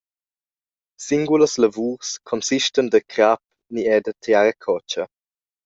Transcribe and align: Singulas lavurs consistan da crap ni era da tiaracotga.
Singulas 1.07 1.53
lavurs 1.63 2.09
consistan 2.31 2.87
da 2.89 2.99
crap 3.13 3.41
ni 3.73 3.81
era 3.95 4.03
da 4.09 4.13
tiaracotga. 4.23 5.03